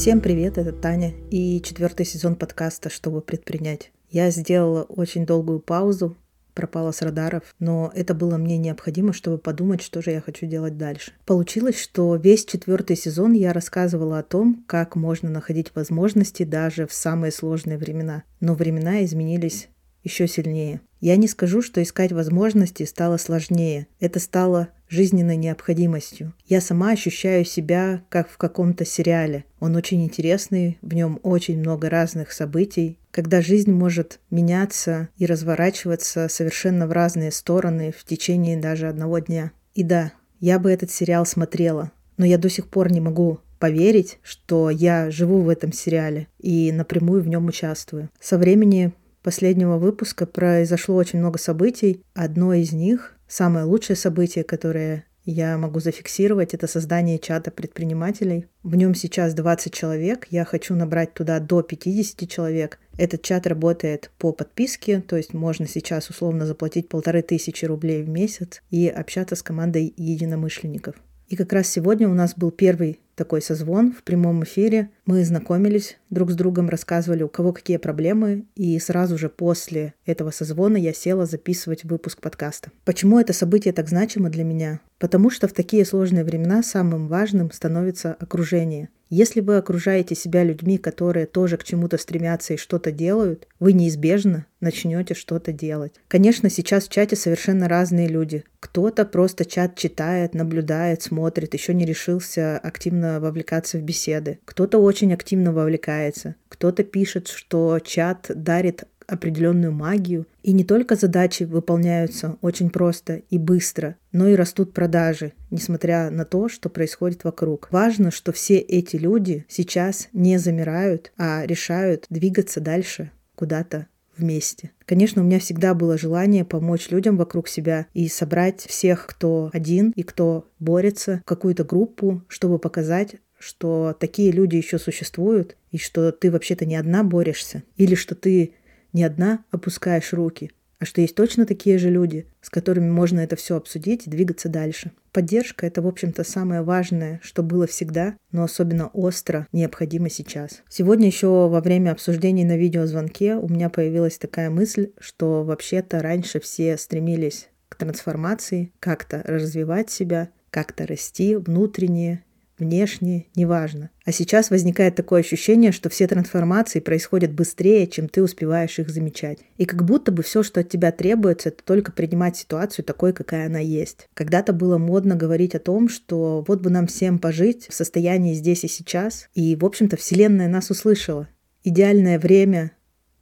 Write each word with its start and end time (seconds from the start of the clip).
Всем 0.00 0.22
привет, 0.22 0.56
это 0.56 0.72
Таня 0.72 1.12
и 1.30 1.60
четвертый 1.60 2.06
сезон 2.06 2.34
подкаста 2.34 2.88
«Чтобы 2.88 3.20
предпринять». 3.20 3.92
Я 4.08 4.30
сделала 4.30 4.84
очень 4.84 5.26
долгую 5.26 5.60
паузу, 5.60 6.16
пропала 6.54 6.90
с 6.90 7.02
радаров, 7.02 7.54
но 7.58 7.92
это 7.94 8.14
было 8.14 8.38
мне 8.38 8.56
необходимо, 8.56 9.12
чтобы 9.12 9.36
подумать, 9.36 9.82
что 9.82 10.00
же 10.00 10.12
я 10.12 10.22
хочу 10.22 10.46
делать 10.46 10.78
дальше. 10.78 11.12
Получилось, 11.26 11.78
что 11.78 12.16
весь 12.16 12.46
четвертый 12.46 12.96
сезон 12.96 13.32
я 13.32 13.52
рассказывала 13.52 14.20
о 14.20 14.22
том, 14.22 14.64
как 14.66 14.96
можно 14.96 15.28
находить 15.28 15.74
возможности 15.74 16.44
даже 16.44 16.86
в 16.86 16.94
самые 16.94 17.30
сложные 17.30 17.76
времена. 17.76 18.22
Но 18.40 18.54
времена 18.54 19.04
изменились 19.04 19.68
еще 20.02 20.26
сильнее. 20.26 20.80
Я 21.00 21.16
не 21.16 21.28
скажу, 21.28 21.60
что 21.60 21.82
искать 21.82 22.12
возможности 22.12 22.84
стало 22.84 23.18
сложнее. 23.18 23.86
Это 24.00 24.18
стало 24.18 24.68
жизненной 24.90 25.36
необходимостью. 25.36 26.34
Я 26.46 26.60
сама 26.60 26.90
ощущаю 26.90 27.44
себя 27.44 28.02
как 28.10 28.28
в 28.28 28.36
каком-то 28.36 28.84
сериале. 28.84 29.44
Он 29.60 29.76
очень 29.76 30.04
интересный, 30.04 30.78
в 30.82 30.92
нем 30.92 31.20
очень 31.22 31.58
много 31.58 31.88
разных 31.88 32.32
событий, 32.32 32.98
когда 33.10 33.40
жизнь 33.40 33.72
может 33.72 34.20
меняться 34.30 35.08
и 35.16 35.26
разворачиваться 35.26 36.28
совершенно 36.28 36.86
в 36.86 36.92
разные 36.92 37.30
стороны 37.30 37.92
в 37.96 38.04
течение 38.04 38.58
даже 38.58 38.88
одного 38.88 39.20
дня. 39.20 39.52
И 39.74 39.82
да, 39.82 40.12
я 40.40 40.58
бы 40.58 40.70
этот 40.70 40.90
сериал 40.90 41.24
смотрела, 41.24 41.92
но 42.16 42.26
я 42.26 42.36
до 42.36 42.50
сих 42.50 42.66
пор 42.68 42.90
не 42.90 43.00
могу 43.00 43.40
поверить, 43.58 44.18
что 44.22 44.70
я 44.70 45.10
живу 45.10 45.42
в 45.42 45.48
этом 45.48 45.72
сериале 45.72 46.26
и 46.40 46.72
напрямую 46.72 47.22
в 47.22 47.28
нем 47.28 47.46
участвую. 47.46 48.08
Со 48.18 48.38
времени 48.38 48.92
последнего 49.22 49.76
выпуска 49.76 50.26
произошло 50.26 50.96
очень 50.96 51.18
много 51.18 51.38
событий. 51.38 52.02
Одно 52.14 52.54
из 52.54 52.72
них, 52.72 53.16
самое 53.30 53.64
лучшее 53.64 53.96
событие, 53.96 54.44
которое 54.44 55.06
я 55.24 55.56
могу 55.58 55.80
зафиксировать, 55.80 56.54
это 56.54 56.66
создание 56.66 57.18
чата 57.18 57.50
предпринимателей. 57.50 58.46
В 58.62 58.74
нем 58.74 58.94
сейчас 58.94 59.34
20 59.34 59.72
человек, 59.72 60.26
я 60.30 60.44
хочу 60.44 60.74
набрать 60.74 61.14
туда 61.14 61.38
до 61.40 61.62
50 61.62 62.28
человек. 62.28 62.78
Этот 62.98 63.22
чат 63.22 63.46
работает 63.46 64.10
по 64.18 64.32
подписке, 64.32 65.00
то 65.00 65.16
есть 65.16 65.34
можно 65.34 65.68
сейчас 65.68 66.10
условно 66.10 66.46
заплатить 66.46 66.88
полторы 66.88 67.22
тысячи 67.22 67.64
рублей 67.64 68.02
в 68.02 68.08
месяц 68.08 68.62
и 68.70 68.88
общаться 68.88 69.36
с 69.36 69.42
командой 69.42 69.92
единомышленников. 69.96 70.96
И 71.30 71.36
как 71.36 71.52
раз 71.52 71.68
сегодня 71.68 72.08
у 72.08 72.14
нас 72.14 72.34
был 72.34 72.50
первый 72.50 72.98
такой 73.14 73.40
созвон 73.40 73.92
в 73.92 74.02
прямом 74.02 74.42
эфире. 74.42 74.90
Мы 75.06 75.24
знакомились 75.24 75.96
друг 76.10 76.32
с 76.32 76.34
другом, 76.34 76.68
рассказывали, 76.68 77.22
у 77.22 77.28
кого 77.28 77.52
какие 77.52 77.76
проблемы, 77.76 78.46
и 78.56 78.76
сразу 78.80 79.16
же 79.16 79.28
после 79.28 79.94
этого 80.04 80.32
созвона 80.32 80.76
я 80.76 80.92
села 80.92 81.26
записывать 81.26 81.84
выпуск 81.84 82.20
подкаста. 82.20 82.72
Почему 82.84 83.20
это 83.20 83.32
событие 83.32 83.72
так 83.72 83.88
значимо 83.88 84.28
для 84.28 84.42
меня? 84.42 84.80
Потому 84.98 85.30
что 85.30 85.46
в 85.46 85.52
такие 85.52 85.84
сложные 85.84 86.24
времена 86.24 86.64
самым 86.64 87.06
важным 87.06 87.52
становится 87.52 88.12
окружение– 88.18 88.88
если 89.10 89.40
вы 89.40 89.56
окружаете 89.56 90.14
себя 90.14 90.44
людьми, 90.44 90.78
которые 90.78 91.26
тоже 91.26 91.56
к 91.56 91.64
чему-то 91.64 91.98
стремятся 91.98 92.54
и 92.54 92.56
что-то 92.56 92.92
делают, 92.92 93.48
вы 93.58 93.72
неизбежно 93.72 94.46
начнете 94.60 95.14
что-то 95.14 95.52
делать. 95.52 95.94
Конечно, 96.06 96.48
сейчас 96.48 96.86
в 96.86 96.90
чате 96.90 97.16
совершенно 97.16 97.68
разные 97.68 98.06
люди. 98.06 98.44
Кто-то 98.60 99.04
просто 99.04 99.44
чат 99.44 99.76
читает, 99.76 100.34
наблюдает, 100.34 101.02
смотрит, 101.02 101.54
еще 101.54 101.74
не 101.74 101.84
решился 101.84 102.56
активно 102.58 103.20
вовлекаться 103.20 103.78
в 103.78 103.82
беседы. 103.82 104.38
Кто-то 104.44 104.78
очень 104.78 105.12
активно 105.12 105.52
вовлекается. 105.52 106.36
Кто-то 106.48 106.84
пишет, 106.84 107.26
что 107.28 107.80
чат 107.80 108.30
дарит 108.34 108.84
определенную 109.10 109.72
магию. 109.72 110.26
И 110.42 110.52
не 110.52 110.64
только 110.64 110.94
задачи 110.94 111.42
выполняются 111.42 112.36
очень 112.40 112.70
просто 112.70 113.22
и 113.28 113.38
быстро, 113.38 113.96
но 114.12 114.28
и 114.28 114.34
растут 114.34 114.72
продажи, 114.72 115.32
несмотря 115.50 116.10
на 116.10 116.24
то, 116.24 116.48
что 116.48 116.68
происходит 116.68 117.24
вокруг. 117.24 117.68
Важно, 117.70 118.10
что 118.10 118.32
все 118.32 118.58
эти 118.58 118.96
люди 118.96 119.44
сейчас 119.48 120.08
не 120.12 120.38
замирают, 120.38 121.12
а 121.18 121.44
решают 121.44 122.06
двигаться 122.08 122.60
дальше 122.60 123.10
куда-то 123.34 123.86
вместе. 124.16 124.70
Конечно, 124.86 125.22
у 125.22 125.24
меня 125.24 125.40
всегда 125.40 125.74
было 125.74 125.98
желание 125.98 126.44
помочь 126.44 126.90
людям 126.90 127.16
вокруг 127.16 127.48
себя 127.48 127.86
и 127.94 128.08
собрать 128.08 128.60
всех, 128.60 129.06
кто 129.06 129.50
один 129.52 129.92
и 129.96 130.02
кто 130.02 130.46
борется, 130.58 131.20
в 131.24 131.28
какую-то 131.28 131.64
группу, 131.64 132.22
чтобы 132.28 132.58
показать, 132.58 133.16
что 133.38 133.96
такие 133.98 134.30
люди 134.30 134.56
еще 134.56 134.78
существуют, 134.78 135.56
и 135.70 135.78
что 135.78 136.12
ты 136.12 136.30
вообще-то 136.30 136.66
не 136.66 136.76
одна 136.76 137.02
борешься, 137.02 137.62
или 137.76 137.94
что 137.94 138.14
ты 138.14 138.52
не 138.92 139.04
одна 139.04 139.44
опускаешь 139.50 140.12
руки, 140.12 140.50
а 140.80 140.86
что 140.86 141.02
есть 141.02 141.14
точно 141.14 141.44
такие 141.44 141.76
же 141.76 141.90
люди, 141.90 142.26
с 142.40 142.48
которыми 142.48 142.88
можно 142.88 143.20
это 143.20 143.36
все 143.36 143.56
обсудить 143.56 144.06
и 144.06 144.10
двигаться 144.10 144.48
дальше. 144.48 144.92
Поддержка— 145.12 145.66
это, 145.68 145.82
в 145.82 145.86
общем-то, 145.86 146.24
самое 146.24 146.62
важное, 146.62 147.20
что 147.22 147.42
было 147.42 147.66
всегда, 147.66 148.16
но 148.32 148.44
особенно 148.44 148.88
остро 148.88 149.46
необходимо 149.52 150.08
сейчас. 150.08 150.62
Сегодня 150.70 151.06
еще 151.06 151.26
во 151.26 151.60
время 151.60 151.90
обсуждений 151.90 152.44
на 152.46 152.56
видеозвонке 152.56 153.34
у 153.34 153.48
меня 153.48 153.68
появилась 153.68 154.16
такая 154.16 154.48
мысль, 154.48 154.92
что 154.98 155.44
вообще-то 155.44 156.00
раньше 156.00 156.40
все 156.40 156.78
стремились 156.78 157.48
к 157.68 157.76
трансформации, 157.76 158.72
как-то 158.80 159.22
развивать 159.26 159.90
себя, 159.90 160.30
как-то 160.50 160.86
расти 160.86 161.36
внутренне 161.36 162.24
внешне, 162.60 163.26
неважно. 163.34 163.90
А 164.04 164.12
сейчас 164.12 164.50
возникает 164.50 164.94
такое 164.94 165.20
ощущение, 165.20 165.72
что 165.72 165.88
все 165.88 166.06
трансформации 166.06 166.80
происходят 166.80 167.32
быстрее, 167.32 167.86
чем 167.86 168.08
ты 168.08 168.22
успеваешь 168.22 168.78
их 168.78 168.90
замечать. 168.90 169.38
И 169.56 169.64
как 169.64 169.84
будто 169.84 170.12
бы 170.12 170.22
все, 170.22 170.42
что 170.42 170.60
от 170.60 170.68
тебя 170.68 170.92
требуется, 170.92 171.48
это 171.48 171.62
только 171.64 171.92
принимать 171.92 172.36
ситуацию 172.36 172.84
такой, 172.84 173.12
какая 173.12 173.46
она 173.46 173.58
есть. 173.58 174.08
Когда-то 174.14 174.52
было 174.52 174.78
модно 174.78 175.16
говорить 175.16 175.54
о 175.54 175.60
том, 175.60 175.88
что 175.88 176.44
вот 176.46 176.60
бы 176.60 176.70
нам 176.70 176.86
всем 176.86 177.18
пожить 177.18 177.66
в 177.68 177.74
состоянии 177.74 178.34
здесь 178.34 178.64
и 178.64 178.68
сейчас. 178.68 179.28
И, 179.34 179.56
в 179.56 179.64
общем-то, 179.64 179.96
Вселенная 179.96 180.48
нас 180.48 180.70
услышала. 180.70 181.28
Идеальное 181.62 182.18
время 182.18 182.72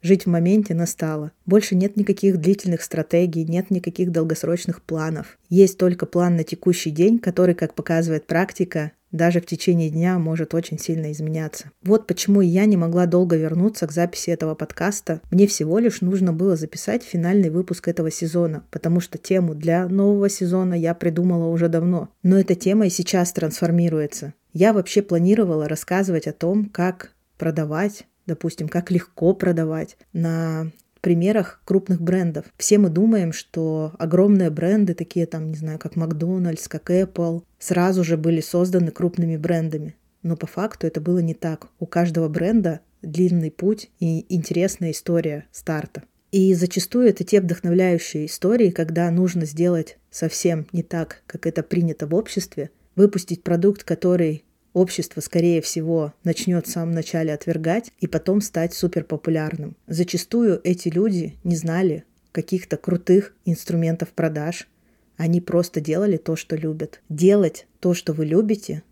Жить 0.00 0.26
в 0.26 0.28
моменте 0.28 0.74
настало. 0.74 1.32
Больше 1.44 1.74
нет 1.74 1.96
никаких 1.96 2.38
длительных 2.38 2.82
стратегий, 2.82 3.44
нет 3.44 3.70
никаких 3.70 4.12
долгосрочных 4.12 4.80
планов. 4.82 5.38
Есть 5.48 5.76
только 5.76 6.06
план 6.06 6.36
на 6.36 6.44
текущий 6.44 6.90
день, 6.90 7.18
который, 7.18 7.56
как 7.56 7.74
показывает 7.74 8.26
практика, 8.26 8.92
даже 9.10 9.40
в 9.40 9.46
течение 9.46 9.90
дня 9.90 10.18
может 10.18 10.54
очень 10.54 10.78
сильно 10.78 11.12
изменяться. 11.12 11.70
Вот 11.82 12.06
почему 12.06 12.40
я 12.40 12.66
не 12.66 12.76
могла 12.76 13.06
долго 13.06 13.36
вернуться 13.36 13.86
к 13.86 13.92
записи 13.92 14.30
этого 14.30 14.54
подкаста. 14.54 15.20
Мне 15.30 15.46
всего 15.46 15.78
лишь 15.78 16.00
нужно 16.00 16.32
было 16.32 16.56
записать 16.56 17.02
финальный 17.02 17.50
выпуск 17.50 17.88
этого 17.88 18.10
сезона, 18.10 18.64
потому 18.70 19.00
что 19.00 19.18
тему 19.18 19.54
для 19.54 19.88
нового 19.88 20.28
сезона 20.28 20.74
я 20.74 20.94
придумала 20.94 21.48
уже 21.48 21.68
давно. 21.68 22.10
Но 22.22 22.38
эта 22.38 22.54
тема 22.54 22.86
и 22.86 22.90
сейчас 22.90 23.32
трансформируется. 23.32 24.34
Я 24.52 24.72
вообще 24.72 25.02
планировала 25.02 25.68
рассказывать 25.68 26.26
о 26.26 26.32
том, 26.32 26.66
как 26.66 27.12
продавать, 27.38 28.06
допустим, 28.26 28.68
как 28.68 28.90
легко 28.90 29.34
продавать 29.34 29.96
на 30.12 30.70
примерах 30.98 31.60
крупных 31.64 32.00
брендов. 32.00 32.46
Все 32.56 32.78
мы 32.78 32.88
думаем, 32.88 33.32
что 33.32 33.92
огромные 33.98 34.50
бренды, 34.50 34.94
такие 34.94 35.26
там, 35.26 35.50
не 35.50 35.56
знаю, 35.56 35.78
как 35.78 35.96
Макдональдс, 35.96 36.68
как 36.68 36.90
Apple, 36.90 37.42
сразу 37.58 38.04
же 38.04 38.16
были 38.16 38.40
созданы 38.40 38.90
крупными 38.90 39.36
брендами. 39.36 39.96
Но 40.22 40.36
по 40.36 40.46
факту 40.46 40.86
это 40.86 41.00
было 41.00 41.18
не 41.18 41.34
так. 41.34 41.68
У 41.78 41.86
каждого 41.86 42.28
бренда 42.28 42.80
длинный 43.02 43.50
путь 43.50 43.90
и 44.00 44.26
интересная 44.34 44.90
история 44.90 45.46
старта. 45.52 46.02
И 46.30 46.52
зачастую 46.52 47.08
это 47.08 47.24
те 47.24 47.40
вдохновляющие 47.40 48.26
истории, 48.26 48.70
когда 48.70 49.10
нужно 49.10 49.46
сделать 49.46 49.98
совсем 50.10 50.66
не 50.72 50.82
так, 50.82 51.22
как 51.26 51.46
это 51.46 51.62
принято 51.62 52.06
в 52.06 52.14
обществе, 52.14 52.70
выпустить 52.96 53.42
продукт, 53.42 53.84
который 53.84 54.44
общество, 54.78 55.20
скорее 55.20 55.60
всего, 55.60 56.14
начнет 56.24 56.66
в 56.66 56.70
самом 56.70 56.92
начале 56.92 57.32
отвергать 57.32 57.92
и 58.00 58.06
потом 58.06 58.40
стать 58.40 58.74
суперпопулярным. 58.74 59.76
Зачастую 59.86 60.60
эти 60.64 60.88
люди 60.88 61.34
не 61.44 61.56
знали 61.56 62.04
каких-то 62.32 62.76
крутых 62.76 63.34
инструментов 63.44 64.10
продаж. 64.10 64.68
Они 65.16 65.40
просто 65.40 65.80
делали 65.80 66.16
то, 66.16 66.36
что 66.36 66.56
любят. 66.56 67.00
Делать 67.08 67.66
то, 67.80 67.94
что 67.94 68.12
вы 68.12 68.26
любите, 68.26 68.82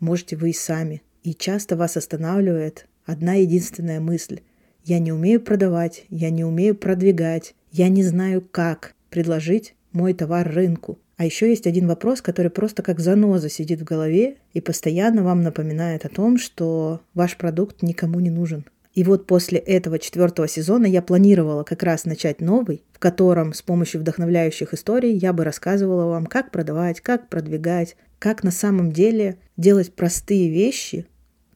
можете 0.00 0.36
вы 0.36 0.50
и 0.50 0.54
сами. 0.54 1.02
И 1.22 1.34
часто 1.34 1.76
вас 1.76 1.96
останавливает 1.96 2.86
одна 3.04 3.34
единственная 3.34 4.00
мысль. 4.00 4.40
Я 4.84 4.98
не 4.98 5.12
умею 5.12 5.40
продавать, 5.40 6.04
я 6.08 6.30
не 6.30 6.44
умею 6.44 6.74
продвигать, 6.76 7.54
я 7.72 7.88
не 7.88 8.04
знаю, 8.04 8.40
как 8.40 8.94
предложить 9.10 9.74
мой 9.92 10.14
товар 10.14 10.48
рынку. 10.48 10.98
А 11.16 11.24
еще 11.24 11.48
есть 11.48 11.66
один 11.66 11.88
вопрос, 11.88 12.20
который 12.20 12.50
просто 12.50 12.82
как 12.82 13.00
заноза 13.00 13.48
сидит 13.48 13.80
в 13.80 13.84
голове 13.84 14.36
и 14.52 14.60
постоянно 14.60 15.22
вам 15.22 15.42
напоминает 15.42 16.04
о 16.04 16.10
том, 16.10 16.36
что 16.36 17.00
ваш 17.14 17.38
продукт 17.38 17.82
никому 17.82 18.20
не 18.20 18.30
нужен. 18.30 18.66
И 18.92 19.02
вот 19.04 19.26
после 19.26 19.58
этого 19.58 19.98
четвертого 19.98 20.48
сезона 20.48 20.86
я 20.86 21.02
планировала 21.02 21.64
как 21.64 21.82
раз 21.82 22.06
начать 22.06 22.40
новый, 22.40 22.82
в 22.92 22.98
котором 22.98 23.52
с 23.52 23.62
помощью 23.62 24.00
вдохновляющих 24.00 24.72
историй 24.72 25.12
я 25.12 25.32
бы 25.32 25.44
рассказывала 25.44 26.06
вам, 26.06 26.26
как 26.26 26.50
продавать, 26.50 27.00
как 27.00 27.28
продвигать, 27.28 27.96
как 28.18 28.42
на 28.42 28.50
самом 28.50 28.92
деле 28.92 29.36
делать 29.56 29.92
простые 29.94 30.50
вещи, 30.50 31.06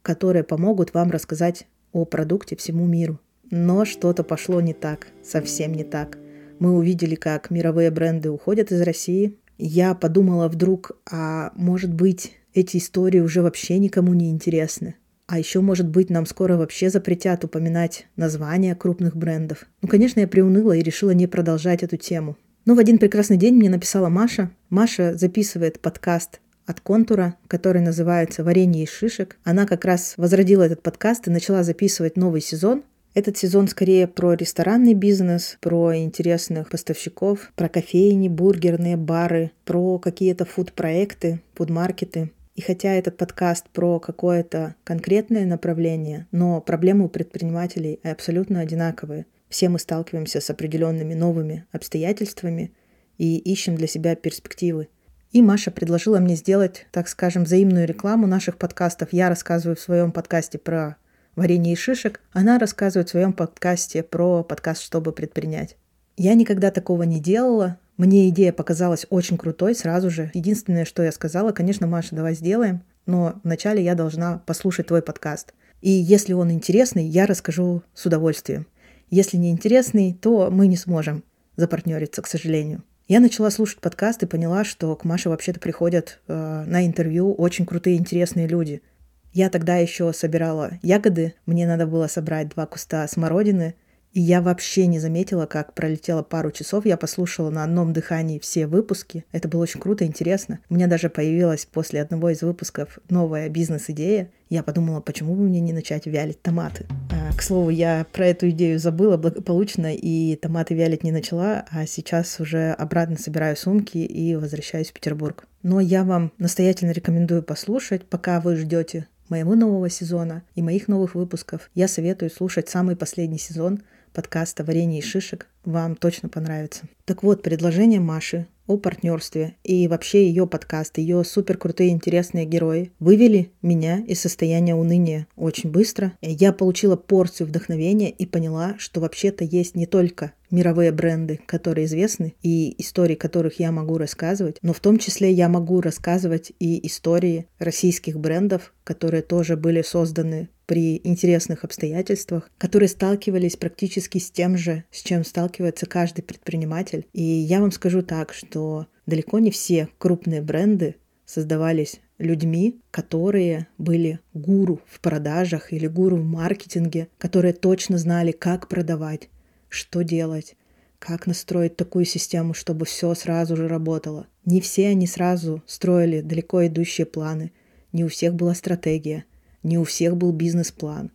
которые 0.02 0.44
помогут 0.44 0.92
вам 0.94 1.10
рассказать 1.10 1.66
о 1.92 2.04
продукте 2.04 2.56
всему 2.56 2.86
миру. 2.86 3.18
Но 3.50 3.84
что-то 3.84 4.22
пошло 4.22 4.60
не 4.60 4.74
так, 4.74 5.08
совсем 5.22 5.72
не 5.72 5.84
так. 5.84 6.18
Мы 6.58 6.76
увидели, 6.76 7.14
как 7.14 7.50
мировые 7.50 7.90
бренды 7.90 8.30
уходят 8.30 8.70
из 8.70 8.82
России, 8.82 9.38
я 9.66 9.94
подумала 9.94 10.48
вдруг, 10.48 10.92
а 11.10 11.52
может 11.54 11.92
быть, 11.92 12.32
эти 12.54 12.78
истории 12.78 13.20
уже 13.20 13.42
вообще 13.42 13.78
никому 13.78 14.14
не 14.14 14.30
интересны. 14.30 14.96
А 15.26 15.38
еще, 15.38 15.60
может 15.60 15.88
быть, 15.88 16.10
нам 16.10 16.26
скоро 16.26 16.56
вообще 16.56 16.90
запретят 16.90 17.44
упоминать 17.44 18.08
названия 18.16 18.74
крупных 18.74 19.16
брендов. 19.16 19.66
Ну, 19.80 19.88
конечно, 19.88 20.18
я 20.18 20.26
приуныла 20.26 20.72
и 20.72 20.82
решила 20.82 21.12
не 21.12 21.28
продолжать 21.28 21.84
эту 21.84 21.96
тему. 21.96 22.36
Но 22.64 22.74
в 22.74 22.78
один 22.80 22.98
прекрасный 22.98 23.36
день 23.36 23.54
мне 23.54 23.70
написала 23.70 24.08
Маша. 24.08 24.50
Маша 24.70 25.16
записывает 25.16 25.80
подкаст 25.80 26.40
от 26.66 26.80
контура, 26.80 27.36
который 27.46 27.80
называется 27.80 28.42
«Варенье 28.42 28.84
из 28.84 28.90
шишек». 28.90 29.38
Она 29.44 29.66
как 29.66 29.84
раз 29.84 30.14
возродила 30.16 30.64
этот 30.64 30.82
подкаст 30.82 31.28
и 31.28 31.30
начала 31.30 31.62
записывать 31.62 32.16
новый 32.16 32.40
сезон. 32.40 32.82
Этот 33.12 33.36
сезон 33.36 33.66
скорее 33.66 34.06
про 34.06 34.34
ресторанный 34.34 34.94
бизнес, 34.94 35.58
про 35.60 35.96
интересных 35.96 36.70
поставщиков, 36.70 37.50
про 37.56 37.68
кофейни, 37.68 38.28
бургерные 38.28 38.96
бары, 38.96 39.50
про 39.64 39.98
какие-то 39.98 40.44
фуд-проекты, 40.44 41.40
фуд-маркеты. 41.54 42.30
И 42.54 42.62
хотя 42.62 42.92
этот 42.92 43.16
подкаст 43.16 43.68
про 43.70 43.98
какое-то 43.98 44.76
конкретное 44.84 45.44
направление, 45.44 46.28
но 46.30 46.60
проблемы 46.60 47.06
у 47.06 47.08
предпринимателей 47.08 47.98
абсолютно 48.04 48.60
одинаковые. 48.60 49.26
Все 49.48 49.68
мы 49.68 49.80
сталкиваемся 49.80 50.40
с 50.40 50.48
определенными 50.48 51.14
новыми 51.14 51.64
обстоятельствами 51.72 52.72
и 53.18 53.38
ищем 53.38 53.74
для 53.74 53.88
себя 53.88 54.14
перспективы. 54.14 54.86
И 55.32 55.42
Маша 55.42 55.72
предложила 55.72 56.20
мне 56.20 56.36
сделать, 56.36 56.86
так 56.92 57.08
скажем, 57.08 57.42
взаимную 57.42 57.88
рекламу 57.88 58.28
наших 58.28 58.56
подкастов. 58.56 59.08
Я 59.12 59.28
рассказываю 59.28 59.76
в 59.76 59.80
своем 59.80 60.12
подкасте 60.12 60.58
про 60.58 60.96
варенье 61.36 61.72
и 61.72 61.76
шишек. 61.76 62.20
Она 62.32 62.58
рассказывает 62.58 63.08
в 63.08 63.10
своем 63.10 63.32
подкасте 63.32 64.02
про 64.02 64.42
подкаст 64.42 64.82
«Чтобы 64.82 65.12
предпринять». 65.12 65.76
Я 66.16 66.34
никогда 66.34 66.70
такого 66.70 67.04
не 67.04 67.20
делала. 67.20 67.78
Мне 67.96 68.28
идея 68.28 68.52
показалась 68.52 69.06
очень 69.10 69.38
крутой 69.38 69.74
сразу 69.74 70.10
же. 70.10 70.30
Единственное, 70.34 70.84
что 70.84 71.02
я 71.02 71.12
сказала, 71.12 71.52
конечно, 71.52 71.86
Маша, 71.86 72.14
давай 72.14 72.34
сделаем, 72.34 72.82
но 73.06 73.40
вначале 73.42 73.82
я 73.82 73.94
должна 73.94 74.38
послушать 74.46 74.88
твой 74.88 75.02
подкаст. 75.02 75.54
И 75.80 75.90
если 75.90 76.32
он 76.32 76.50
интересный, 76.50 77.06
я 77.06 77.26
расскажу 77.26 77.82
с 77.94 78.04
удовольствием. 78.06 78.66
Если 79.08 79.36
не 79.36 79.50
интересный, 79.50 80.14
то 80.14 80.50
мы 80.50 80.66
не 80.66 80.76
сможем 80.76 81.24
запартнериться, 81.56 82.22
к 82.22 82.26
сожалению. 82.26 82.82
Я 83.08 83.18
начала 83.18 83.50
слушать 83.50 83.80
подкаст 83.80 84.22
и 84.22 84.26
поняла, 84.26 84.62
что 84.62 84.94
к 84.94 85.04
Маше 85.04 85.30
вообще-то 85.30 85.58
приходят 85.58 86.20
э, 86.28 86.64
на 86.66 86.86
интервью 86.86 87.32
очень 87.32 87.66
крутые, 87.66 87.96
интересные 87.96 88.46
люди. 88.46 88.82
Я 89.32 89.50
тогда 89.50 89.76
еще 89.76 90.12
собирала 90.12 90.72
ягоды, 90.82 91.34
мне 91.46 91.66
надо 91.66 91.86
было 91.86 92.06
собрать 92.06 92.48
два 92.50 92.66
куста 92.66 93.06
смородины– 93.08 93.74
и 94.12 94.20
я 94.20 94.42
вообще 94.42 94.86
не 94.86 94.98
заметила, 94.98 95.46
как 95.46 95.74
пролетело 95.74 96.22
пару 96.22 96.50
часов. 96.50 96.84
Я 96.84 96.96
послушала 96.96 97.50
на 97.50 97.62
одном 97.62 97.92
дыхании 97.92 98.40
все 98.40 98.66
выпуски. 98.66 99.24
Это 99.30 99.46
было 99.48 99.62
очень 99.62 99.80
круто, 99.80 100.04
интересно. 100.04 100.58
У 100.68 100.74
меня 100.74 100.88
даже 100.88 101.08
появилась 101.08 101.64
после 101.64 102.02
одного 102.02 102.30
из 102.30 102.42
выпусков 102.42 102.98
новая 103.08 103.48
бизнес-идея. 103.48 104.30
Я 104.48 104.64
подумала, 104.64 105.00
почему 105.00 105.36
бы 105.36 105.42
мне 105.42 105.60
не 105.60 105.72
начать 105.72 106.06
вялить 106.06 106.42
томаты. 106.42 106.86
А, 107.12 107.32
к 107.36 107.40
слову, 107.40 107.70
я 107.70 108.04
про 108.12 108.26
эту 108.26 108.50
идею 108.50 108.80
забыла 108.80 109.16
благополучно, 109.16 109.94
и 109.94 110.34
томаты 110.34 110.74
вялить 110.74 111.04
не 111.04 111.12
начала, 111.12 111.64
а 111.70 111.86
сейчас 111.86 112.40
уже 112.40 112.72
обратно 112.72 113.16
собираю 113.16 113.56
сумки 113.56 113.98
и 113.98 114.34
возвращаюсь 114.34 114.90
в 114.90 114.92
Петербург. 114.92 115.46
Но 115.62 115.78
я 115.78 116.02
вам 116.02 116.32
настоятельно 116.38 116.90
рекомендую 116.90 117.44
послушать, 117.44 118.04
пока 118.06 118.40
вы 118.40 118.56
ждете 118.56 119.06
моего 119.30 119.54
нового 119.54 119.88
сезона 119.88 120.42
и 120.54 120.62
моих 120.62 120.88
новых 120.88 121.14
выпусков. 121.14 121.70
Я 121.74 121.88
советую 121.88 122.30
слушать 122.30 122.68
самый 122.68 122.96
последний 122.96 123.38
сезон– 123.38 123.80
подкаста 124.12 124.64
«Варенье 124.64 124.98
и 124.98 125.02
шишек» 125.02 125.46
вам 125.64 125.94
точно 125.94 126.28
понравится. 126.28 126.82
Так 127.04 127.22
вот, 127.22 127.42
предложение 127.42 128.00
Маши 128.00 128.46
о 128.66 128.76
партнерстве 128.76 129.56
и 129.64 129.88
вообще 129.88 130.26
ее 130.26 130.46
подкаст, 130.46 130.98
ее 130.98 131.24
супер 131.24 131.56
крутые 131.56 131.90
интересные 131.90 132.44
герои 132.44 132.92
вывели 133.00 133.50
меня 133.62 133.98
из 133.98 134.20
состояния 134.20 134.74
уныния 134.74 135.26
очень 135.36 135.70
быстро. 135.70 136.12
Я 136.20 136.52
получила 136.52 136.96
порцию 136.96 137.48
вдохновения 137.48 138.10
и 138.10 138.26
поняла, 138.26 138.76
что 138.78 139.00
вообще-то 139.00 139.44
есть 139.44 139.74
не 139.74 139.86
только 139.86 140.32
мировые 140.50 140.92
бренды, 140.92 141.40
которые 141.46 141.86
известны, 141.86 142.34
и 142.42 142.74
истории 142.80 143.14
которых 143.14 143.60
я 143.60 143.72
могу 143.72 143.98
рассказывать, 143.98 144.58
но 144.62 144.72
в 144.72 144.80
том 144.80 144.98
числе 144.98 145.32
я 145.32 145.48
могу 145.48 145.80
рассказывать 145.80 146.52
и 146.58 146.86
истории 146.86 147.46
российских 147.58 148.18
брендов, 148.18 148.74
которые 148.84 149.22
тоже 149.22 149.56
были 149.56 149.82
созданы 149.82 150.48
при 150.66 151.00
интересных 151.02 151.64
обстоятельствах, 151.64 152.48
которые 152.56 152.88
сталкивались 152.88 153.56
практически 153.56 154.18
с 154.18 154.30
тем 154.30 154.56
же, 154.56 154.84
с 154.92 155.02
чем 155.02 155.24
сталкивается 155.24 155.86
каждый 155.86 156.22
предприниматель. 156.22 157.06
И 157.12 157.22
я 157.22 157.60
вам 157.60 157.72
скажу 157.72 158.02
так, 158.02 158.32
что 158.32 158.86
далеко 159.04 159.40
не 159.40 159.50
все 159.50 159.88
крупные 159.98 160.42
бренды 160.42 160.94
создавались 161.26 162.00
людьми, 162.18 162.80
которые 162.90 163.66
были 163.78 164.20
гуру 164.34 164.80
в 164.86 165.00
продажах 165.00 165.72
или 165.72 165.86
гуру 165.86 166.16
в 166.16 166.24
маркетинге, 166.24 167.08
которые 167.18 167.52
точно 167.52 167.98
знали, 167.98 168.30
как 168.30 168.68
продавать, 168.68 169.28
что 169.70 170.02
делать, 170.02 170.56
как 170.98 171.26
настроить 171.26 171.76
такую 171.76 172.04
систему, 172.04 172.52
чтобы 172.52 172.84
все 172.84 173.14
сразу 173.14 173.56
же 173.56 173.66
работало. 173.66 174.26
Не 174.44 174.60
все 174.60 174.88
они 174.88 175.06
сразу 175.06 175.62
строили 175.66 176.20
далеко 176.20 176.66
идущие 176.66 177.06
планы, 177.06 177.52
не 177.92 178.04
у 178.04 178.08
всех 178.08 178.34
была 178.34 178.54
стратегия, 178.54 179.24
не 179.62 179.78
у 179.78 179.84
всех 179.84 180.16
был 180.16 180.32
бизнес-план. 180.32 181.10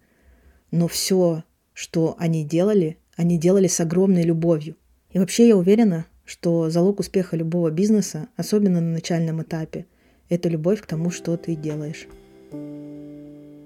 Но 0.72 0.88
все, 0.88 1.44
что 1.74 2.16
они 2.18 2.44
делали, 2.44 2.98
они 3.16 3.38
делали 3.38 3.68
с 3.68 3.80
огромной 3.80 4.24
любовью. 4.24 4.76
И 5.12 5.20
вообще 5.20 5.48
я 5.48 5.56
уверена, 5.56 6.08
что 6.26 6.70
залог 6.70 7.00
успеха 7.00 7.38
любого 7.38 7.70
бизнеса, 7.70 8.28
особенно 8.36 8.82
на 8.82 8.92
начальном 8.92 9.42
этапе, 9.44 9.86
это 10.28 10.50
любовь 10.50 10.82
к 10.82 10.88
тому, 10.88 11.12
что 11.12 11.38
ты 11.38 11.56
делаешь. 11.56 12.08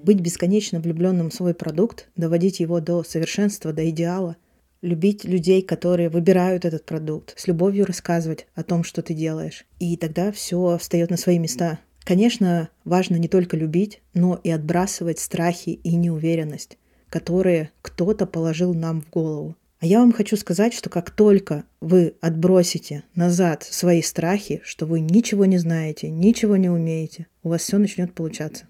Быть 0.03 0.19
бесконечно 0.19 0.80
влюбленным 0.80 1.30
в 1.30 1.33
свой 1.33 1.53
продукт, 1.53 2.09
доводить 2.15 2.59
его 2.59 2.80
до 2.80 3.03
совершенства, 3.03 3.74
до 3.74 3.89
идеала, 3.89 4.35
любить 4.81 5.24
людей, 5.24 5.62
которые 5.62 6.10
выбирают 6.10 6.66
этот 6.66 6.86
продукт, 6.86 7.34
с 7.38 7.48
любовью 7.48 7.86
рассказывать 7.86 8.48
о 8.56 8.64
том, 8.64 8.84
что 8.84 9.02
ты 9.02 9.14
делаешь. 9.14 9.66
И 9.80 9.98
тогда 9.98 10.31
все 10.31 10.78
встает 10.78 11.10
на 11.10 11.18
свои 11.18 11.40
места. 11.40 11.80
Конечно, 12.04 12.70
важно 12.86 13.18
не 13.18 13.28
только 13.28 13.58
любить, 13.58 14.02
но 14.14 14.40
и 14.44 14.50
отбрасывать 14.50 15.20
страхи 15.20 15.70
и 15.70 15.96
неуверенность, 15.96 16.78
которые 17.09 17.71
кто-то 17.81 18.26
положил 18.26 18.74
нам 18.74 19.02
в 19.02 19.09
голову. 19.09 19.56
А 19.80 19.86
я 19.86 20.00
вам 20.00 20.12
хочу 20.12 20.36
сказать, 20.36 20.74
что 20.74 20.90
как 20.90 21.09
только 21.09 21.64
вы 21.80 22.16
отбросите 22.19 23.04
назад 23.16 23.64
свои 23.64 24.02
страхи, 24.02 24.62
что 24.66 24.86
вы 24.86 25.00
ничего 25.00 25.45
не 25.45 25.57
знаете, 25.57 26.09
ничего 26.09 26.57
не 26.57 26.69
умеете, 26.69 27.28
у 27.44 27.50
вас 27.50 27.62
все 27.62 27.78
начнет 27.78 28.14
получаться. 28.14 28.68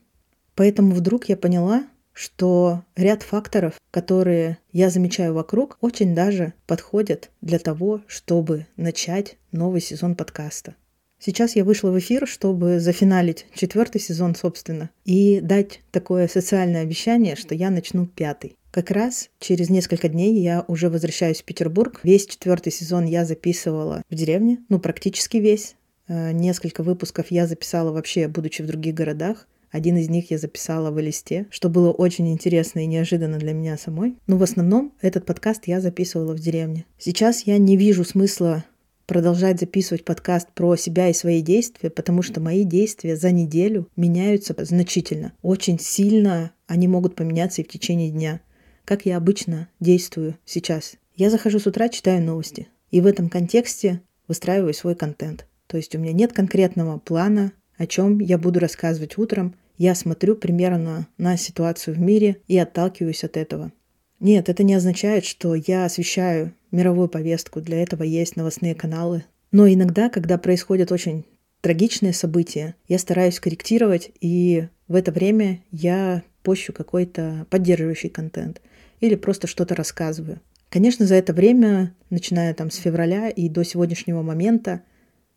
Поэтому 0.53 0.91
вдруг 0.93 1.25
я 1.25 1.35
поняла, 1.35 1.87
что 2.19 2.83
ряд 2.97 3.23
факторов, 3.23 3.75
которые 3.91 4.57
я 4.73 4.89
замечаю 4.89 5.33
вокруг, 5.33 5.77
очень 5.79 6.13
даже 6.13 6.51
подходят 6.67 7.29
для 7.39 7.59
того, 7.59 8.01
чтобы 8.07 8.67
начать 8.75 9.37
новый 9.53 9.79
сезон 9.79 10.15
подкаста. 10.15 10.75
Сейчас 11.17 11.55
я 11.55 11.63
вышла 11.63 11.91
в 11.91 11.99
эфир, 11.99 12.27
чтобы 12.27 12.81
зафиналить 12.81 13.45
четвертый 13.53 14.01
сезон, 14.01 14.35
собственно, 14.35 14.89
и 15.05 15.39
дать 15.39 15.79
такое 15.91 16.27
социальное 16.27 16.81
обещание, 16.81 17.37
что 17.37 17.55
я 17.55 17.69
начну 17.69 18.05
пятый. 18.05 18.57
Как 18.69 18.91
раз 18.91 19.29
через 19.39 19.69
несколько 19.69 20.09
дней 20.09 20.41
я 20.41 20.65
уже 20.67 20.89
возвращаюсь 20.89 21.41
в 21.41 21.45
Петербург. 21.45 22.01
Весь 22.03 22.27
четвертый 22.27 22.73
сезон 22.73 23.05
я 23.05 23.23
записывала 23.23 24.03
в 24.09 24.15
деревне, 24.15 24.59
ну 24.67 24.79
практически 24.79 25.37
весь. 25.37 25.75
Э, 26.09 26.33
несколько 26.33 26.83
выпусков 26.83 27.31
я 27.31 27.47
записала 27.47 27.93
вообще, 27.93 28.27
будучи 28.27 28.61
в 28.61 28.67
других 28.67 28.93
городах. 28.93 29.47
Один 29.71 29.97
из 29.97 30.09
них 30.09 30.31
я 30.31 30.37
записала 30.37 30.91
в 30.91 30.99
Элисте, 30.99 31.47
что 31.49 31.69
было 31.69 31.91
очень 31.91 32.31
интересно 32.31 32.79
и 32.79 32.87
неожиданно 32.87 33.37
для 33.37 33.53
меня 33.53 33.77
самой. 33.77 34.15
Но 34.27 34.37
в 34.37 34.43
основном 34.43 34.93
этот 35.01 35.25
подкаст 35.25 35.67
я 35.67 35.81
записывала 35.81 36.33
в 36.33 36.39
деревне. 36.39 36.85
Сейчас 36.97 37.41
я 37.41 37.57
не 37.57 37.77
вижу 37.77 38.03
смысла 38.03 38.65
продолжать 39.05 39.59
записывать 39.59 40.05
подкаст 40.05 40.49
про 40.53 40.75
себя 40.75 41.09
и 41.09 41.13
свои 41.13 41.41
действия, 41.41 41.89
потому 41.89 42.21
что 42.21 42.39
мои 42.39 42.63
действия 42.63 43.15
за 43.15 43.31
неделю 43.31 43.87
меняются 43.95 44.55
значительно. 44.59 45.33
Очень 45.41 45.79
сильно 45.79 46.51
они 46.67 46.87
могут 46.87 47.15
поменяться 47.15 47.61
и 47.61 47.65
в 47.65 47.67
течение 47.67 48.11
дня. 48.11 48.41
Как 48.85 49.05
я 49.05 49.17
обычно 49.17 49.67
действую 49.79 50.37
сейчас. 50.45 50.95
Я 51.15 51.29
захожу 51.29 51.59
с 51.59 51.65
утра, 51.65 51.89
читаю 51.89 52.23
новости. 52.23 52.67
И 52.91 53.01
в 53.01 53.07
этом 53.07 53.29
контексте 53.29 54.01
выстраиваю 54.27 54.73
свой 54.73 54.95
контент. 54.95 55.47
То 55.65 55.77
есть 55.77 55.95
у 55.95 55.99
меня 55.99 56.13
нет 56.13 56.33
конкретного 56.33 56.97
плана, 56.99 57.51
о 57.79 57.87
чем 57.87 58.19
я 58.19 58.37
буду 58.37 58.59
рассказывать 58.59 59.17
утром. 59.17 59.55
Я 59.77 59.95
смотрю 59.95 60.35
примерно 60.35 61.07
на 61.17 61.37
ситуацию 61.37 61.95
в 61.95 61.99
мире 61.99 62.41
и 62.47 62.57
отталкиваюсь 62.57 63.23
от 63.23 63.37
этого. 63.37 63.71
Нет, 64.19 64.49
это 64.49 64.63
не 64.63 64.73
означает, 64.75 65.23
что 65.23 65.55
я 65.55 65.85
освещаю 65.85 66.53
мировую 66.71 67.07
повестку. 67.07 67.61
Для 67.61 67.81
этого 67.81 68.03
есть 68.03 68.35
новостные 68.35 68.75
каналы. 68.75 69.23
Но 69.53 69.65
иногда, 69.67 70.09
когда 70.09 70.37
происходят 70.37 70.91
очень 70.91 71.25
трагичные 71.61 72.11
события, 72.11 72.75
я 72.89 72.99
стараюсь 72.99 73.39
корректировать, 73.39 74.11
и 74.19 74.67
в 74.89 74.95
это 74.95 75.13
время 75.13 75.61
я 75.71 76.23
пощу 76.43 76.73
какой-то 76.73 77.47
поддерживающий 77.49 78.09
контент 78.09 78.61
или 78.99 79.15
просто 79.15 79.47
что-то 79.47 79.73
рассказываю. 79.73 80.41
Конечно, 80.69 81.05
за 81.05 81.15
это 81.15 81.31
время, 81.31 81.95
начиная 82.09 82.53
там 82.53 82.71
с 82.71 82.75
февраля 82.75 83.29
и 83.29 83.47
до 83.47 83.63
сегодняшнего 83.63 84.21
момента, 84.21 84.81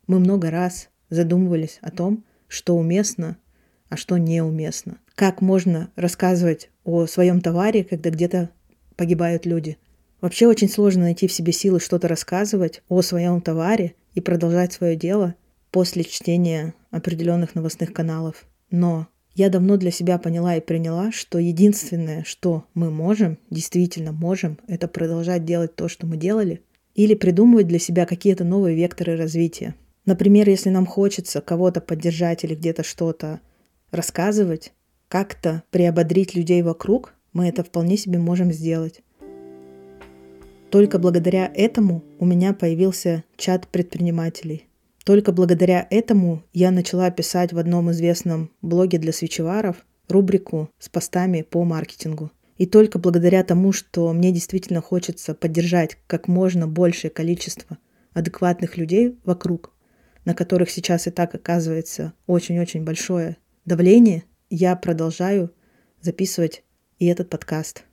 мы 0.09 0.19
много 0.19 0.51
раз 0.51 0.89
задумывались 1.09 1.79
о 1.83 1.91
том, 1.91 2.25
что 2.53 2.77
уместно 2.77 3.39
а 3.93 3.97
что 3.99 4.17
неуместно. 4.17 4.97
Как 5.15 5.43
можно 5.43 5.91
рассказывать 5.97 6.71
о 6.83 7.05
своем 7.05 7.43
товаре, 7.43 7.85
когда 7.85 8.09
где-то 8.09 8.49
погибают 8.97 9.45
люди. 9.45 9.77
Вообще 10.23 10.47
очень 10.47 10.71
сложно 10.71 11.03
найти 11.03 11.27
в 11.27 11.33
себе 11.33 11.53
силы 11.53 11.79
что-то 11.79 12.09
рассказывать 12.09 12.83
о 12.89 13.03
своем 13.03 13.43
товаре 13.43 13.95
и 14.15 14.23
продолжать 14.23 14.73
свое 14.73 14.97
дело 14.97 15.35
после 15.71 16.05
чтения 16.05 16.73
определенных 16.91 17.55
новостных 17.55 17.93
каналов. 17.93 18.47
Но 18.71 19.09
я 19.35 19.51
давно 19.51 19.77
для 19.77 19.91
себя 19.91 20.17
поняла 20.17 20.57
и 20.57 20.63
приняла, 20.63 21.13
что 21.13 21.39
единственное, 21.39 22.25
что 22.25 22.65
мы 22.73 22.91
можем, 22.91 23.37
действительно 23.51 24.13
можем, 24.13 24.59
это 24.69 24.89
продолжать 24.89 25.45
делать 25.45 25.77
то, 25.77 25.89
что 25.89 26.07
мы 26.07 26.17
делали, 26.17 26.63
или 26.95 27.13
придумывать 27.13 27.69
для 27.69 27.79
себя 27.79 28.07
какие-то 28.07 28.45
новые 28.45 28.75
векторы 28.75 29.19
развития. 29.19 29.75
Например, 30.05 30.49
если 30.49 30.71
нам 30.71 30.87
хочется 30.87 31.41
кого-то 31.41 31.81
поддержать 31.81 32.45
или 32.45 32.55
где-то 32.55 32.83
что-то 32.83 33.41
рассказывать, 33.91 34.73
как-то 35.09 35.63
приободрить 35.71 36.35
людей 36.35 36.63
вокруг, 36.63 37.15
мы 37.33 37.49
это 37.49 37.63
вполне 37.63 37.97
себе 37.97 38.19
можем 38.19 38.51
сделать. 38.53 39.03
Только 40.71 40.99
благодаря 40.99 41.53
этому 41.55 42.03
у 42.19 42.25
меня 42.25 42.55
появился 42.55 43.25
чат 43.37 43.69
предпринимателей. 43.69 44.67
Только 45.05 45.33
благодаря 45.33 45.87
этому 45.91 46.43
я 46.53 46.71
начала 46.71 47.11
писать 47.11 47.53
в 47.53 47.59
одном 47.59 47.91
известном 47.91 48.51
блоге 48.63 48.99
для 48.99 49.13
свечеваров 49.13 49.85
рубрику 50.09 50.71
с 50.79 50.89
постами 50.89 51.43
по 51.43 51.65
маркетингу. 51.65 52.31
И 52.57 52.67
только 52.67 52.99
благодаря 52.99 53.43
тому, 53.45 53.73
что 53.73 54.13
мне 54.13 54.31
действительно 54.31 54.81
хочется 54.81 55.35
поддержать 55.35 55.99
как 56.07 56.29
можно 56.29 56.67
большее 56.67 57.11
количество 57.11 57.79
адекватных 58.13 58.77
людей 58.77 59.19
вокруг, 59.25 59.73
на 60.25 60.35
которых 60.35 60.71
сейчас 60.71 61.07
и 61.07 61.11
так 61.11 61.35
оказывается 61.35 62.13
очень-очень 62.27 62.85
большое 62.85 63.37
давление, 63.65 64.25
я 64.51 64.77
продолжаю 64.77 65.53
записывать 66.01 66.63
и 66.99 67.07
этот 67.07 67.31
подкаст. 67.31 67.85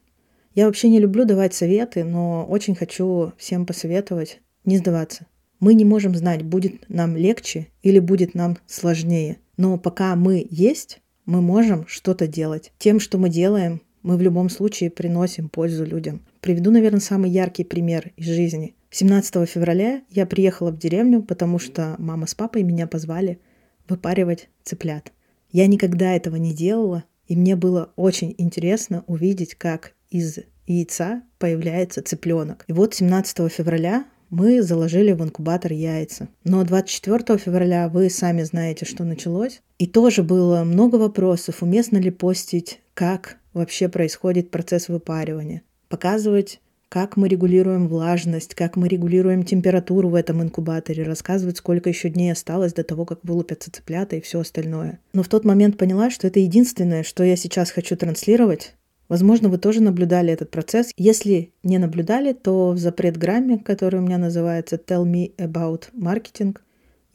Я 0.56 0.66
вообще 0.66 0.90
не 0.90 1.00
люблю 1.00 1.26
давать 1.26 1.54
советы, 1.54 2.04
но 2.04 2.46
очень 2.46 2.76
хочу 2.76 3.34
всем 3.38 3.66
посоветовать 3.66 4.42
не 4.66 4.78
сдаваться. 4.78 5.26
Мы 5.60 5.74
не 5.74 5.86
можем 5.86 6.16
знать, 6.16 6.44
будет 6.44 6.90
нам 6.90 7.16
легче 7.16 7.68
или 7.82 8.00
будет 8.00 8.34
нам 8.34 8.58
сложнее. 8.66 9.38
Но 9.58 9.78
пока 9.78 10.16
мы 10.16 10.46
есть, 10.50 11.02
мы 11.26 11.42
можем 11.42 11.86
что-то 11.88 12.28
делать. 12.28 12.72
Тем, 12.78 13.00
что 13.00 13.18
мы 13.18 13.30
делаем, 13.30 13.82
мы 14.04 14.18
в 14.18 14.22
любом 14.22 14.50
случае 14.50 14.90
приносим 14.90 15.50
пользу 15.50 15.86
людям. 15.86 16.22
Приведу, 16.42 16.72
наверное, 16.72 17.00
самый 17.00 17.30
яркий 17.30 17.64
пример 17.64 18.12
из 18.18 18.26
жизни. 18.26 18.76
17 18.92 19.48
февраля 19.48 20.02
я 20.10 20.26
приехала 20.26 20.72
в 20.72 20.78
деревню, 20.78 21.22
потому 21.22 21.60
что 21.60 21.96
мама 22.00 22.28
с 22.28 22.36
папой 22.36 22.64
меня 22.64 22.88
позвали 22.88 23.40
выпаривать 23.88 24.50
цыплят. 24.64 25.12
Я 25.52 25.68
никогда 25.68 26.16
этого 26.16 26.36
не 26.38 26.54
делала, 26.54 27.04
и 27.28 27.36
мне 27.36 27.56
было 27.56 27.92
очень 27.96 28.34
интересно 28.38 29.04
увидеть, 29.08 29.56
как 29.56 29.94
из 30.10 30.40
яйца 30.68 31.24
появляется 31.38 32.02
цыпленок. 32.02 32.64
И 32.68 32.74
вот 32.74 32.94
17 32.94 33.52
февраля 33.52 34.06
мы 34.30 34.62
заложили 34.62 35.12
в 35.14 35.24
инкубатор 35.24 35.74
яйца. 35.74 36.28
Но 36.44 36.64
24 36.64 37.40
февраля 37.40 37.90
вы 37.90 38.10
сами 38.10 38.44
знаете, 38.44 38.86
что 38.86 39.04
началось. 39.04 39.62
И 39.80 39.88
тоже 39.88 40.24
было 40.24 40.64
много 40.64 40.96
вопросов, 40.96 41.64
уместно 41.64 41.98
ли 41.98 42.12
постить, 42.12 42.80
как 42.94 43.39
вообще 43.54 43.90
происходит 43.90 44.52
процесс 44.52 44.90
выпаривания. 44.90 45.64
Показывать 45.88 46.60
как 46.90 47.18
мы 47.18 47.28
регулируем 47.28 47.88
влажность, 47.88 48.56
как 48.56 48.76
мы 48.76 48.88
регулируем 48.88 49.44
температуру 49.44 50.10
в 50.10 50.16
этом 50.16 50.42
инкубаторе, 50.42 51.04
рассказывать, 51.04 51.58
сколько 51.58 51.88
еще 51.88 52.10
дней 52.10 52.32
осталось 52.32 52.74
до 52.74 52.84
того, 52.84 53.06
как 53.06 53.20
вылупятся 53.22 53.72
цыплята 53.72 54.16
и 54.16 54.22
все 54.22 54.40
остальное. 54.40 55.00
Но 55.14 55.22
в 55.22 55.28
тот 55.28 55.46
момент 55.46 55.78
поняла, 55.78 56.10
что 56.10 56.26
это 56.26 56.40
единственное, 56.40 57.04
что 57.04 57.24
я 57.24 57.36
сейчас 57.36 57.72
хочу 57.72 57.96
транслировать, 57.96 58.76
Возможно, 59.08 59.50
вы 59.50 59.58
тоже 59.58 59.82
наблюдали 59.82 60.32
этот 60.32 60.52
процесс. 60.52 60.92
Если 60.96 61.52
не 61.64 61.80
наблюдали, 61.80 62.32
то 62.32 62.70
в 62.74 62.78
запрет-грамме, 62.78 63.58
который 63.58 64.00
у 64.00 64.04
меня 64.04 64.20
называется 64.20 64.76
Tell 64.76 65.04
Me 65.04 65.36
About 65.38 65.86
Marketing, 66.00 66.56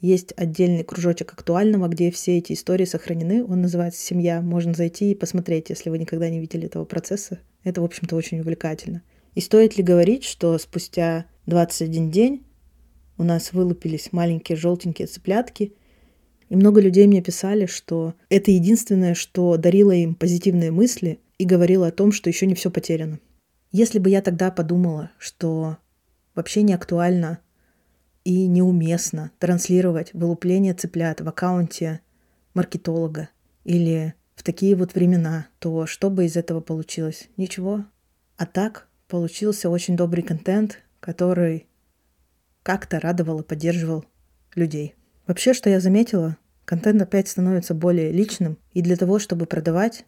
есть 0.05 0.33
отдельный 0.37 0.83
кружочек 0.83 1.33
актуального, 1.33 1.87
где 1.87 2.11
все 2.11 2.37
эти 2.37 2.53
истории 2.53 2.85
сохранены. 2.85 3.43
Он 3.43 3.61
называется 3.61 4.01
«Семья». 4.01 4.41
Можно 4.41 4.73
зайти 4.73 5.11
и 5.11 5.15
посмотреть, 5.15 5.69
если 5.69 5.89
вы 5.89 5.97
никогда 5.97 6.29
не 6.29 6.39
видели 6.39 6.67
этого 6.67 6.85
процесса. 6.85 7.39
Это, 7.63 7.81
в 7.81 7.83
общем-то, 7.83 8.15
очень 8.15 8.39
увлекательно. 8.39 9.01
И 9.33 9.41
стоит 9.41 9.77
ли 9.77 9.83
говорить, 9.83 10.23
что 10.23 10.57
спустя 10.57 11.25
21 11.45 12.11
день 12.11 12.45
у 13.17 13.23
нас 13.23 13.53
вылупились 13.53 14.11
маленькие 14.11 14.55
желтенькие 14.55 15.07
цыплятки, 15.07 15.73
и 16.49 16.55
много 16.55 16.79
людей 16.79 17.07
мне 17.07 17.21
писали, 17.21 17.65
что 17.65 18.13
это 18.29 18.51
единственное, 18.51 19.15
что 19.15 19.57
дарило 19.57 19.91
им 19.91 20.15
позитивные 20.15 20.71
мысли 20.71 21.19
и 21.37 21.45
говорила 21.45 21.87
о 21.87 21.91
том, 21.91 22.11
что 22.11 22.29
еще 22.29 22.45
не 22.45 22.55
все 22.55 22.69
потеряно. 22.69 23.19
Если 23.71 23.99
бы 23.99 24.09
я 24.09 24.21
тогда 24.21 24.51
подумала, 24.51 25.11
что 25.17 25.77
вообще 26.35 26.61
не 26.61 26.73
актуально 26.73 27.39
и 28.25 28.47
неуместно 28.47 29.31
транслировать 29.39 30.13
вылупление 30.13 30.73
цыплят 30.73 31.21
в 31.21 31.29
аккаунте 31.29 32.01
маркетолога 32.53 33.29
или 33.63 34.15
в 34.35 34.43
такие 34.43 34.75
вот 34.75 34.95
времена, 34.95 35.47
то 35.59 35.85
что 35.85 36.09
бы 36.09 36.25
из 36.25 36.35
этого 36.35 36.59
получилось? 36.59 37.29
Ничего. 37.37 37.85
А 38.35 38.45
так 38.45 38.87
получился 39.07 39.69
очень 39.69 39.95
добрый 39.95 40.23
контент, 40.23 40.79
который 40.99 41.67
как-то 42.63 42.99
радовал 42.99 43.41
и 43.41 43.43
поддерживал 43.43 44.05
людей. 44.55 44.95
Вообще, 45.27 45.53
что 45.53 45.69
я 45.69 45.79
заметила, 45.79 46.37
контент 46.65 47.01
опять 47.01 47.27
становится 47.27 47.73
более 47.75 48.11
личным, 48.11 48.57
и 48.73 48.81
для 48.81 48.97
того, 48.97 49.19
чтобы 49.19 49.45
продавать, 49.45 50.05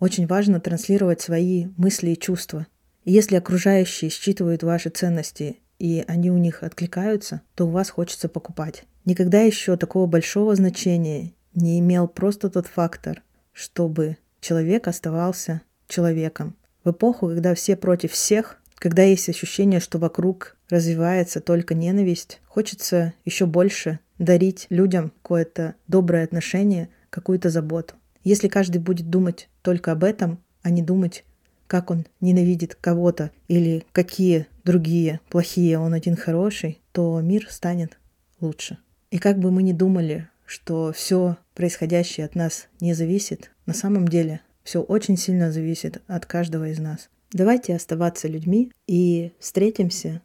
очень 0.00 0.26
важно 0.26 0.60
транслировать 0.60 1.20
свои 1.20 1.66
мысли 1.76 2.10
и 2.10 2.18
чувства. 2.18 2.66
И 3.04 3.12
если 3.12 3.36
окружающие 3.36 4.10
считывают 4.10 4.62
ваши 4.62 4.88
ценности 4.90 5.58
и 5.78 6.04
они 6.06 6.30
у 6.30 6.38
них 6.38 6.62
откликаются, 6.62 7.42
то 7.54 7.66
у 7.66 7.70
вас 7.70 7.90
хочется 7.90 8.28
покупать. 8.28 8.84
Никогда 9.04 9.40
еще 9.40 9.76
такого 9.76 10.06
большого 10.06 10.54
значения 10.54 11.32
не 11.54 11.78
имел 11.80 12.08
просто 12.08 12.50
тот 12.50 12.66
фактор, 12.66 13.22
чтобы 13.52 14.16
человек 14.40 14.88
оставался 14.88 15.62
человеком. 15.88 16.56
В 16.84 16.90
эпоху, 16.90 17.28
когда 17.28 17.54
все 17.54 17.76
против 17.76 18.12
всех, 18.12 18.58
когда 18.76 19.02
есть 19.02 19.28
ощущение, 19.28 19.80
что 19.80 19.98
вокруг 19.98 20.56
развивается 20.70 21.40
только 21.40 21.74
ненависть, 21.74 22.40
хочется 22.46 23.14
еще 23.24 23.46
больше 23.46 23.98
дарить 24.18 24.66
людям 24.70 25.12
какое-то 25.22 25.74
доброе 25.86 26.24
отношение, 26.24 26.88
какую-то 27.10 27.50
заботу. 27.50 27.94
Если 28.24 28.48
каждый 28.48 28.78
будет 28.78 29.10
думать 29.10 29.48
только 29.62 29.92
об 29.92 30.04
этом, 30.04 30.38
а 30.62 30.70
не 30.70 30.82
думать, 30.82 31.24
как 31.68 31.92
он 31.92 32.06
ненавидит 32.20 32.74
кого-то 32.74 33.30
или 33.46 33.84
какие 33.92 34.46
другие 34.64 35.20
плохие, 35.30 35.78
он 35.78 35.94
один 35.94 36.16
хороший, 36.16 36.80
то 36.92 37.20
мир 37.20 37.46
станет 37.48 37.98
лучше. 38.40 38.78
И 39.10 39.18
как 39.18 39.38
бы 39.38 39.52
мы 39.52 39.62
ни 39.62 39.72
думали, 39.72 40.28
что 40.44 40.92
все 40.92 41.36
происходящее 41.54 42.26
от 42.26 42.34
нас 42.34 42.66
не 42.80 42.94
зависит, 42.94 43.52
на 43.66 43.74
самом 43.74 44.08
деле 44.08 44.40
все 44.64 44.80
очень 44.82 45.16
сильно 45.16 45.52
зависит 45.52 46.02
от 46.08 46.26
каждого 46.26 46.68
из 46.68 46.78
нас. 46.78 47.08
Давайте 47.32 47.74
оставаться 47.74 48.26
людьми 48.26 48.72
и 48.86 49.32
встретимся 49.38 50.22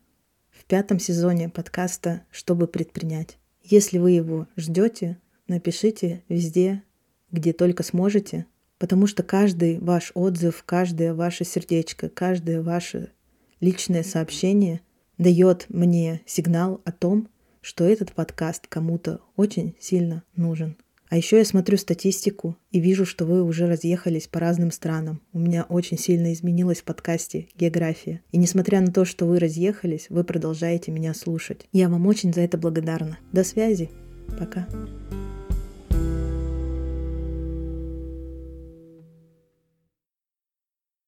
в 0.49 0.65
пятом 0.65 0.99
сезоне 0.99 1.49
подкаста 1.49 2.23
«Чтобы 2.31 2.67
предпринять». 2.67 3.37
Если 3.61 3.97
вы 3.97 4.11
его 4.11 4.47
ждете, 4.55 5.17
напишите 5.47 6.23
везде, 6.29 6.83
где 7.31 7.51
только 7.51 7.83
сможете, 7.83 8.45
потому 8.83 9.07
что 9.07 9.23
каждый 9.23 9.79
ваш 9.79 10.11
отзыв, 10.13 10.61
каждое 10.65 11.13
ваше 11.13 11.45
сердечко, 11.45 12.09
каждое 12.09 12.61
ваше 12.61 13.11
личное 13.61 14.03
сообщение 14.03 14.81
дает 15.17 15.67
мне 15.69 16.19
сигнал 16.25 16.81
о 16.83 16.91
том, 16.91 17.29
что 17.61 17.85
этот 17.85 18.11
подкаст 18.11 18.67
кому-то 18.67 19.21
очень 19.37 19.73
сильно 19.79 20.23
нужен. 20.35 20.75
А 21.07 21.15
еще 21.15 21.37
я 21.37 21.45
смотрю 21.45 21.77
статистику 21.77 22.57
и 22.71 22.81
вижу, 22.81 23.05
что 23.05 23.23
вы 23.23 23.41
уже 23.43 23.67
разъехались 23.67 24.27
по 24.27 24.41
разным 24.41 24.69
странам. 24.69 25.21
У 25.31 25.39
меня 25.39 25.63
очень 25.63 25.97
сильно 25.97 26.33
изменилась 26.33 26.81
в 26.81 26.83
подкасте 26.83 27.47
география. 27.55 28.21
И 28.33 28.37
несмотря 28.37 28.81
на 28.81 28.91
то, 28.91 29.05
что 29.05 29.25
вы 29.25 29.39
разъехались, 29.39 30.07
вы 30.09 30.25
продолжаете 30.25 30.91
меня 30.91 31.13
слушать. 31.13 31.67
Я 31.71 31.87
вам 31.87 32.05
очень 32.05 32.33
за 32.33 32.41
это 32.41 32.57
благодарна. 32.57 33.17
До 33.31 33.45
связи. 33.45 33.89
Пока. 34.37 34.67